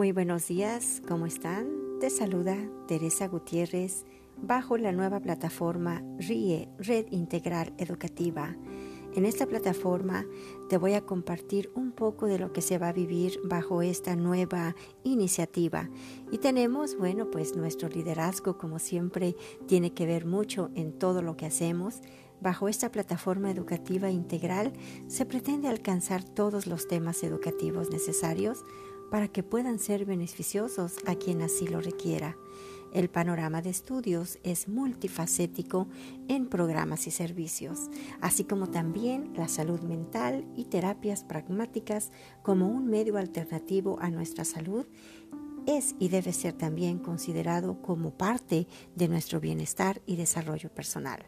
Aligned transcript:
Muy 0.00 0.12
buenos 0.12 0.48
días, 0.48 1.02
¿cómo 1.06 1.26
están? 1.26 1.68
Te 2.00 2.08
saluda 2.08 2.56
Teresa 2.88 3.28
Gutiérrez 3.28 4.06
bajo 4.38 4.78
la 4.78 4.92
nueva 4.92 5.20
plataforma 5.20 6.02
RIE, 6.16 6.70
Red 6.78 7.08
Integral 7.10 7.74
Educativa. 7.76 8.56
En 9.14 9.26
esta 9.26 9.44
plataforma 9.44 10.24
te 10.70 10.78
voy 10.78 10.94
a 10.94 11.02
compartir 11.02 11.70
un 11.74 11.92
poco 11.92 12.24
de 12.28 12.38
lo 12.38 12.50
que 12.54 12.62
se 12.62 12.78
va 12.78 12.88
a 12.88 12.92
vivir 12.94 13.40
bajo 13.44 13.82
esta 13.82 14.16
nueva 14.16 14.74
iniciativa. 15.04 15.90
Y 16.32 16.38
tenemos, 16.38 16.96
bueno, 16.96 17.30
pues 17.30 17.54
nuestro 17.54 17.90
liderazgo, 17.90 18.56
como 18.56 18.78
siempre, 18.78 19.36
tiene 19.66 19.92
que 19.92 20.06
ver 20.06 20.24
mucho 20.24 20.70
en 20.76 20.98
todo 20.98 21.20
lo 21.20 21.36
que 21.36 21.44
hacemos. 21.44 22.00
Bajo 22.40 22.68
esta 22.68 22.90
plataforma 22.90 23.50
educativa 23.50 24.10
integral 24.10 24.72
se 25.08 25.26
pretende 25.26 25.68
alcanzar 25.68 26.24
todos 26.24 26.66
los 26.66 26.88
temas 26.88 27.22
educativos 27.22 27.90
necesarios 27.90 28.64
para 29.10 29.28
que 29.28 29.42
puedan 29.42 29.78
ser 29.78 30.04
beneficiosos 30.04 30.96
a 31.06 31.14
quien 31.14 31.42
así 31.42 31.66
lo 31.66 31.80
requiera. 31.80 32.36
El 32.92 33.08
panorama 33.08 33.62
de 33.62 33.70
estudios 33.70 34.40
es 34.42 34.66
multifacético 34.66 35.86
en 36.26 36.48
programas 36.48 37.06
y 37.06 37.12
servicios, 37.12 37.88
así 38.20 38.42
como 38.42 38.68
también 38.68 39.32
la 39.36 39.46
salud 39.46 39.80
mental 39.82 40.44
y 40.56 40.64
terapias 40.64 41.22
pragmáticas 41.22 42.10
como 42.42 42.66
un 42.66 42.86
medio 42.86 43.16
alternativo 43.16 43.98
a 44.00 44.10
nuestra 44.10 44.44
salud 44.44 44.86
es 45.66 45.94
y 45.98 46.08
debe 46.08 46.32
ser 46.32 46.52
también 46.52 46.98
considerado 46.98 47.80
como 47.82 48.10
parte 48.10 48.66
de 48.94 49.08
nuestro 49.08 49.40
bienestar 49.40 50.00
y 50.06 50.16
desarrollo 50.16 50.68
personal. 50.70 51.24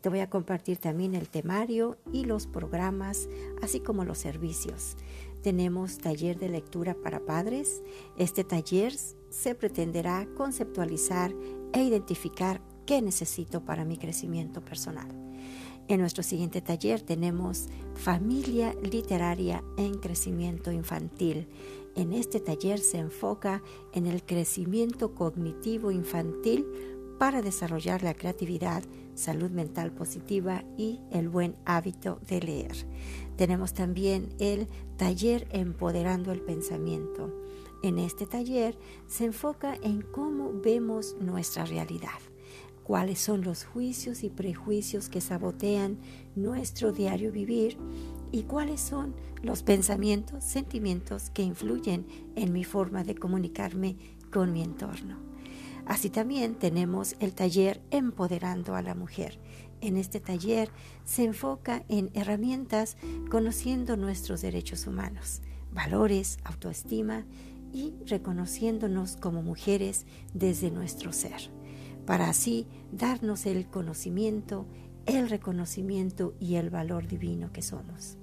Te 0.00 0.08
voy 0.08 0.20
a 0.20 0.30
compartir 0.30 0.78
también 0.78 1.14
el 1.14 1.28
temario 1.28 1.98
y 2.12 2.24
los 2.24 2.46
programas, 2.46 3.28
así 3.62 3.80
como 3.80 4.04
los 4.04 4.18
servicios. 4.18 4.96
Tenemos 5.42 5.98
taller 5.98 6.38
de 6.38 6.48
lectura 6.48 6.94
para 6.94 7.24
padres. 7.24 7.82
Este 8.16 8.44
taller 8.44 8.94
se 9.30 9.54
pretenderá 9.54 10.26
conceptualizar 10.36 11.34
e 11.72 11.82
identificar 11.82 12.60
qué 12.86 13.02
necesito 13.02 13.64
para 13.64 13.84
mi 13.84 13.98
crecimiento 13.98 14.64
personal. 14.64 15.08
En 15.88 16.00
nuestro 16.00 16.22
siguiente 16.22 16.60
taller 16.60 17.00
tenemos 17.00 17.66
Familia 17.94 18.74
Literaria 18.82 19.64
en 19.78 19.94
Crecimiento 19.94 20.70
Infantil. 20.70 21.48
En 21.98 22.12
este 22.12 22.38
taller 22.38 22.78
se 22.78 22.98
enfoca 22.98 23.60
en 23.92 24.06
el 24.06 24.22
crecimiento 24.22 25.16
cognitivo 25.16 25.90
infantil 25.90 26.64
para 27.18 27.42
desarrollar 27.42 28.04
la 28.04 28.14
creatividad, 28.14 28.84
salud 29.16 29.50
mental 29.50 29.90
positiva 29.90 30.62
y 30.76 31.00
el 31.10 31.28
buen 31.28 31.56
hábito 31.64 32.20
de 32.28 32.40
leer. 32.40 32.86
Tenemos 33.36 33.74
también 33.74 34.28
el 34.38 34.68
taller 34.96 35.48
Empoderando 35.50 36.30
el 36.30 36.40
Pensamiento. 36.40 37.34
En 37.82 37.98
este 37.98 38.26
taller 38.26 38.78
se 39.08 39.24
enfoca 39.24 39.74
en 39.82 40.02
cómo 40.02 40.52
vemos 40.52 41.16
nuestra 41.18 41.64
realidad, 41.64 42.20
cuáles 42.84 43.18
son 43.18 43.42
los 43.42 43.64
juicios 43.64 44.22
y 44.22 44.30
prejuicios 44.30 45.08
que 45.08 45.20
sabotean 45.20 45.98
nuestro 46.36 46.92
diario 46.92 47.32
vivir 47.32 47.76
y 48.32 48.42
cuáles 48.42 48.80
son 48.80 49.14
los 49.42 49.62
pensamientos, 49.62 50.44
sentimientos 50.44 51.30
que 51.30 51.42
influyen 51.42 52.06
en 52.36 52.52
mi 52.52 52.64
forma 52.64 53.04
de 53.04 53.14
comunicarme 53.14 53.96
con 54.32 54.52
mi 54.52 54.62
entorno. 54.62 55.18
Así 55.86 56.10
también 56.10 56.54
tenemos 56.54 57.16
el 57.18 57.34
taller 57.34 57.80
Empoderando 57.90 58.74
a 58.74 58.82
la 58.82 58.94
Mujer. 58.94 59.38
En 59.80 59.96
este 59.96 60.20
taller 60.20 60.70
se 61.04 61.24
enfoca 61.24 61.84
en 61.88 62.10
herramientas 62.14 62.96
conociendo 63.30 63.96
nuestros 63.96 64.42
derechos 64.42 64.86
humanos, 64.86 65.40
valores, 65.72 66.38
autoestima 66.44 67.24
y 67.72 67.94
reconociéndonos 68.06 69.16
como 69.16 69.42
mujeres 69.42 70.04
desde 70.34 70.70
nuestro 70.70 71.12
ser, 71.12 71.50
para 72.06 72.28
así 72.28 72.66
darnos 72.92 73.46
el 73.46 73.66
conocimiento, 73.66 74.66
el 75.08 75.30
reconocimiento 75.30 76.34
y 76.38 76.56
el 76.56 76.70
valor 76.70 77.06
divino 77.06 77.50
que 77.52 77.62
somos. 77.62 78.18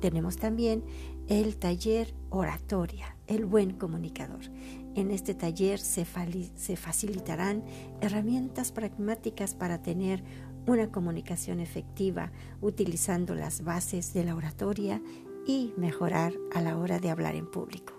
Tenemos 0.00 0.36
también 0.36 0.84
el 1.26 1.56
taller 1.56 2.14
oratoria, 2.30 3.16
el 3.26 3.46
buen 3.46 3.72
comunicador. 3.72 4.44
En 4.94 5.10
este 5.10 5.34
taller 5.34 5.78
se, 5.78 6.04
facilitarán 6.04 7.64
herramientas 8.00 8.70
pragmáticas 8.70 9.54
para 9.54 9.82
tener 9.82 10.22
una 10.66 10.90
comunicación 10.90 11.60
efectiva 11.60 12.30
utilizando 12.60 13.34
las 13.34 13.64
bases 13.64 14.12
de 14.12 14.24
la 14.24 14.34
oratoria 14.34 15.00
y 15.46 15.72
mejorar 15.76 16.34
a 16.54 16.60
la 16.60 16.76
hora 16.76 16.98
de 16.98 17.10
hablar 17.10 17.34
en 17.34 17.50
público. 17.50 17.94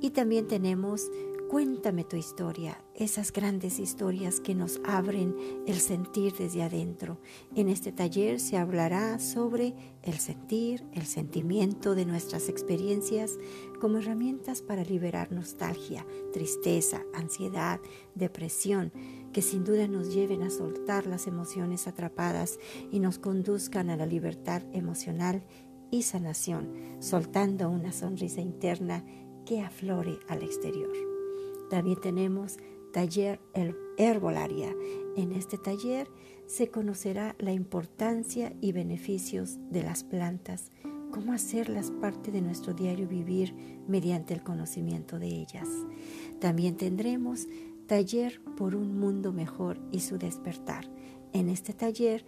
Y 0.00 0.10
también 0.10 0.46
tenemos 0.46 1.02
Cuéntame 1.48 2.02
tu 2.02 2.16
historia, 2.16 2.82
esas 2.96 3.32
grandes 3.32 3.78
historias 3.78 4.40
que 4.40 4.56
nos 4.56 4.80
abren 4.84 5.36
el 5.68 5.76
sentir 5.76 6.32
desde 6.36 6.64
adentro. 6.64 7.20
En 7.54 7.68
este 7.68 7.92
taller 7.92 8.40
se 8.40 8.56
hablará 8.56 9.20
sobre 9.20 9.72
el 10.02 10.14
sentir, 10.14 10.84
el 10.92 11.06
sentimiento 11.06 11.94
de 11.94 12.04
nuestras 12.04 12.48
experiencias 12.48 13.38
como 13.80 13.98
herramientas 13.98 14.60
para 14.60 14.82
liberar 14.82 15.30
nostalgia, 15.30 16.04
tristeza, 16.32 17.04
ansiedad, 17.14 17.78
depresión, 18.16 18.92
que 19.32 19.40
sin 19.40 19.62
duda 19.62 19.86
nos 19.86 20.12
lleven 20.12 20.42
a 20.42 20.50
soltar 20.50 21.06
las 21.06 21.28
emociones 21.28 21.86
atrapadas 21.86 22.58
y 22.90 22.98
nos 22.98 23.20
conduzcan 23.20 23.88
a 23.90 23.96
la 23.96 24.06
libertad 24.06 24.62
emocional 24.72 25.44
y 25.92 26.02
sanación, 26.02 26.96
soltando 26.98 27.70
una 27.70 27.92
sonrisa 27.92 28.40
interna 28.40 29.04
que 29.44 29.60
aflore 29.60 30.18
al 30.26 30.42
exterior. 30.42 31.15
También 31.70 32.00
tenemos 32.00 32.58
taller 32.92 33.40
herbolaria. 33.98 34.74
En 35.16 35.32
este 35.32 35.58
taller 35.58 36.08
se 36.46 36.70
conocerá 36.70 37.34
la 37.38 37.52
importancia 37.52 38.54
y 38.60 38.72
beneficios 38.72 39.58
de 39.70 39.82
las 39.82 40.04
plantas, 40.04 40.70
cómo 41.10 41.32
hacerlas 41.32 41.90
parte 41.90 42.30
de 42.30 42.40
nuestro 42.40 42.72
diario 42.72 43.08
vivir 43.08 43.54
mediante 43.88 44.34
el 44.34 44.42
conocimiento 44.42 45.18
de 45.18 45.28
ellas. 45.28 45.68
También 46.40 46.76
tendremos 46.76 47.48
taller 47.86 48.40
por 48.56 48.74
un 48.74 48.98
mundo 48.98 49.32
mejor 49.32 49.78
y 49.90 50.00
su 50.00 50.18
despertar. 50.18 50.90
En 51.32 51.48
este 51.48 51.72
taller 51.72 52.24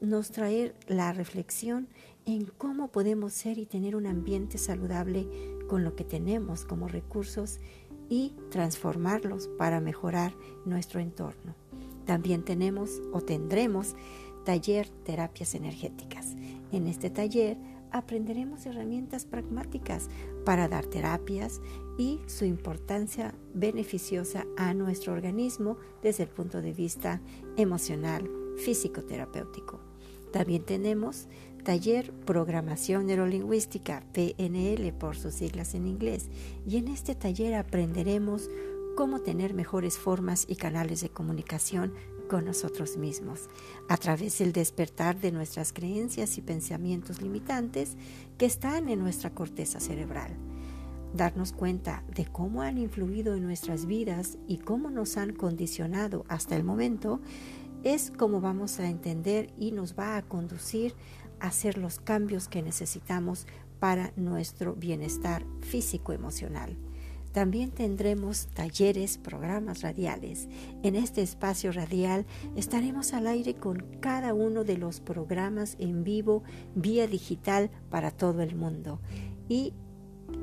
nos 0.00 0.30
trae 0.32 0.74
la 0.88 1.12
reflexión 1.12 1.88
en 2.24 2.46
cómo 2.46 2.88
podemos 2.88 3.32
ser 3.32 3.58
y 3.58 3.66
tener 3.66 3.94
un 3.96 4.06
ambiente 4.06 4.58
saludable 4.58 5.28
con 5.68 5.84
lo 5.84 5.94
que 5.94 6.04
tenemos 6.04 6.64
como 6.64 6.88
recursos 6.88 7.60
y 8.08 8.34
transformarlos 8.50 9.48
para 9.58 9.80
mejorar 9.80 10.34
nuestro 10.64 11.00
entorno. 11.00 11.54
También 12.04 12.44
tenemos 12.44 13.00
o 13.12 13.20
tendremos 13.20 13.94
taller 14.44 14.88
terapias 15.04 15.54
energéticas. 15.54 16.34
En 16.72 16.88
este 16.88 17.10
taller 17.10 17.56
aprenderemos 17.92 18.66
herramientas 18.66 19.24
pragmáticas 19.26 20.08
para 20.44 20.66
dar 20.68 20.86
terapias 20.86 21.60
y 21.98 22.20
su 22.26 22.44
importancia 22.44 23.34
beneficiosa 23.54 24.46
a 24.56 24.74
nuestro 24.74 25.12
organismo 25.12 25.76
desde 26.02 26.24
el 26.24 26.30
punto 26.30 26.62
de 26.62 26.72
vista 26.72 27.20
emocional, 27.56 28.28
físico-terapéutico. 28.64 29.80
También 30.32 30.64
tenemos 30.64 31.28
taller 31.62 32.12
Programación 32.24 33.06
Neurolingüística, 33.06 34.02
PNL 34.12 34.92
por 34.92 35.16
sus 35.16 35.34
siglas 35.34 35.74
en 35.74 35.86
inglés, 35.86 36.28
y 36.66 36.78
en 36.78 36.88
este 36.88 37.14
taller 37.14 37.54
aprenderemos 37.54 38.48
cómo 38.96 39.20
tener 39.20 39.54
mejores 39.54 39.98
formas 39.98 40.44
y 40.48 40.56
canales 40.56 41.00
de 41.00 41.08
comunicación 41.08 41.94
con 42.28 42.44
nosotros 42.44 42.96
mismos, 42.96 43.48
a 43.88 43.96
través 43.96 44.38
del 44.38 44.52
despertar 44.52 45.20
de 45.20 45.32
nuestras 45.32 45.72
creencias 45.72 46.38
y 46.38 46.40
pensamientos 46.40 47.20
limitantes 47.20 47.96
que 48.38 48.46
están 48.46 48.88
en 48.88 49.00
nuestra 49.00 49.30
corteza 49.30 49.80
cerebral. 49.80 50.34
Darnos 51.14 51.52
cuenta 51.52 52.04
de 52.14 52.24
cómo 52.24 52.62
han 52.62 52.78
influido 52.78 53.34
en 53.34 53.42
nuestras 53.42 53.84
vidas 53.84 54.38
y 54.48 54.58
cómo 54.58 54.90
nos 54.90 55.18
han 55.18 55.34
condicionado 55.34 56.24
hasta 56.28 56.56
el 56.56 56.64
momento 56.64 57.20
es 57.84 58.10
como 58.10 58.40
vamos 58.40 58.78
a 58.78 58.88
entender 58.88 59.52
y 59.58 59.72
nos 59.72 59.98
va 59.98 60.16
a 60.16 60.22
conducir 60.22 60.94
hacer 61.40 61.78
los 61.78 61.98
cambios 61.98 62.48
que 62.48 62.62
necesitamos 62.62 63.46
para 63.80 64.12
nuestro 64.16 64.74
bienestar 64.74 65.44
físico-emocional. 65.60 66.76
También 67.32 67.70
tendremos 67.70 68.46
talleres, 68.48 69.16
programas 69.16 69.80
radiales. 69.80 70.48
En 70.82 70.94
este 70.94 71.22
espacio 71.22 71.72
radial 71.72 72.26
estaremos 72.56 73.14
al 73.14 73.26
aire 73.26 73.54
con 73.54 73.78
cada 74.00 74.34
uno 74.34 74.64
de 74.64 74.76
los 74.76 75.00
programas 75.00 75.76
en 75.78 76.04
vivo 76.04 76.42
vía 76.74 77.06
digital 77.06 77.70
para 77.90 78.10
todo 78.10 78.42
el 78.42 78.54
mundo. 78.54 79.00
Y 79.48 79.72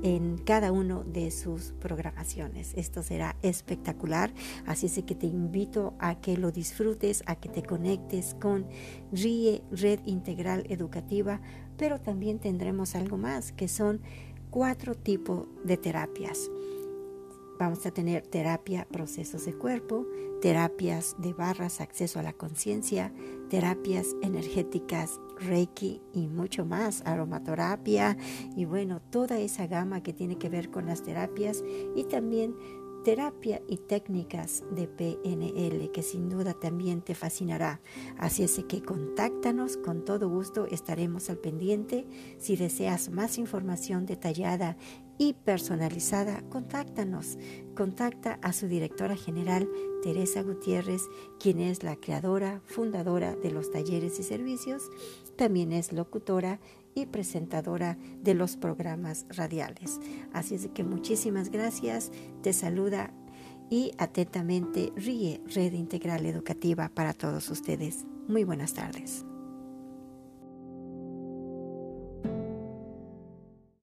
en 0.04 0.38
cada 0.38 0.72
uno 0.72 1.04
de 1.04 1.32
sus 1.32 1.74
programaciones. 1.80 2.74
Esto 2.76 3.04
será 3.04 3.36
espectacular, 3.42 4.34
así 4.66 4.86
es 4.86 5.04
que 5.04 5.16
te 5.16 5.28
invito 5.28 5.94
a 6.00 6.20
que 6.20 6.38
lo 6.38 6.52
disfrutes, 6.52 7.24
a 7.26 7.36
que 7.36 7.50
te 7.50 7.64
conectes 7.64 8.36
con 8.40 8.68
RIE, 9.12 9.64
Red 9.72 10.00
Integral 10.06 10.66
Educativa, 10.70 11.42
pero 11.78 12.00
también 12.00 12.40
tendremos 12.40 12.96
algo 12.96 13.18
más, 13.18 13.52
que 13.52 13.68
son 13.68 14.02
cuatro 14.50 14.96
tipos 14.96 15.48
de 15.64 15.78
terapias. 15.78 16.50
Vamos 17.60 17.86
a 17.86 17.92
tener 17.92 18.26
terapia, 18.26 18.88
procesos 18.90 19.46
de 19.46 19.54
cuerpo, 19.54 20.08
terapias 20.42 21.18
de 21.20 21.34
barras, 21.34 21.82
acceso 21.82 22.18
a 22.18 22.24
la 22.24 22.32
conciencia, 22.32 23.12
terapias 23.50 24.16
energéticas, 24.22 25.20
reiki 25.38 26.02
y 26.14 26.28
mucho 26.28 26.66
más, 26.66 27.02
aromaterapia 27.06 28.16
y 28.56 28.64
bueno, 28.64 29.02
toda 29.02 29.40
esa 29.40 29.68
gama 29.68 30.02
que 30.02 30.14
tiene 30.14 30.38
que 30.38 30.48
ver 30.48 30.72
con 30.72 30.86
las 30.86 31.04
terapias 31.04 31.62
y 31.98 32.06
también 32.06 32.56
terapia 33.10 33.60
y 33.68 33.78
técnicas 33.78 34.64
de 34.70 34.88
PNL 34.88 35.92
que 35.92 36.04
sin 36.04 36.30
duda 36.30 36.54
también 36.54 37.02
te 37.02 37.16
fascinará. 37.16 37.82
Así 38.20 38.44
es 38.44 38.64
que 38.70 38.84
contáctanos, 38.84 39.78
con 39.78 40.06
todo 40.06 40.30
gusto 40.30 40.68
estaremos 40.68 41.32
al 41.32 41.40
pendiente. 41.40 42.06
Si 42.38 42.56
deseas 42.56 43.10
más 43.10 43.40
información 43.40 44.06
detallada 44.06 44.78
y 45.18 45.34
personalizada, 45.34 46.44
contáctanos. 46.50 47.40
Contacta 47.76 48.38
a 48.44 48.54
su 48.54 48.68
directora 48.68 49.16
general, 49.16 49.68
Teresa 50.04 50.44
Gutiérrez, 50.44 51.02
quien 51.40 51.62
es 51.62 51.82
la 51.82 51.96
creadora, 51.96 52.62
fundadora 52.68 53.36
de 53.36 53.50
los 53.50 53.72
talleres 53.72 54.20
y 54.20 54.24
servicios. 54.24 54.84
También 55.36 55.74
es 55.74 55.94
locutora 55.94 56.60
presentadora 57.06 57.98
de 58.22 58.34
los 58.34 58.58
programas 58.58 59.26
radiales. 59.30 60.00
Así 60.34 60.56
es 60.56 60.68
que 60.74 60.84
muchísimas 60.84 61.50
gracias. 61.50 62.12
Te 62.42 62.54
saluda 62.54 63.12
y 63.70 63.92
atentamente 63.98 64.92
Ríe, 64.96 65.42
Red 65.54 65.74
Integral 65.74 66.26
Educativa 66.26 66.90
para 66.90 67.14
todos 67.14 67.50
ustedes. 67.50 68.06
Muy 68.28 68.44
buenas 68.44 68.74
tardes. 68.74 69.26